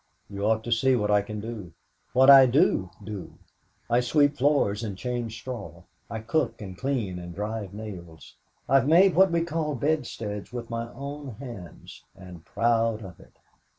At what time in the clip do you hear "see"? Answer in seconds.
0.71-0.95